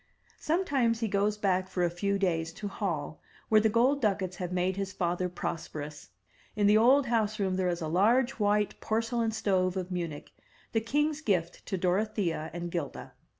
Sometimes 0.39 0.99
he 1.01 1.07
goes 1.07 1.37
back 1.37 1.67
for 1.67 1.83
a 1.83 1.89
few 1.91 2.17
days 2.17 2.51
to 2.53 2.67
Hall, 2.67 3.21
where 3.49 3.61
the 3.61 3.69
gold 3.69 4.01
ducats 4.01 4.37
have 4.37 4.51
made 4.51 4.75
his 4.75 4.91
father 4.91 5.29
prosperous. 5.29 6.09
In 6.55 6.65
the 6.65 6.75
old 6.75 7.05
house 7.05 7.37
room 7.39 7.55
there 7.55 7.69
is 7.69 7.81
a 7.81 7.87
large 7.87 8.31
white 8.39 8.79
por 8.81 9.01
celain 9.03 9.31
stove 9.31 9.77
of 9.77 9.91
Munich, 9.91 10.31
the 10.71 10.81
king's 10.81 11.21
gift 11.21 11.63
to 11.67 11.77
Dorothea 11.77 12.49
and 12.51 12.71
'Gilda. 12.71 13.13